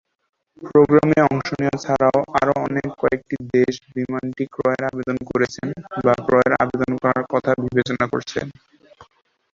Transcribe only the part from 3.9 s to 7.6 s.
বিমানটি ক্রয়ের আবেদন করেছে, বা ক্রয়ের আবেদন করার কথা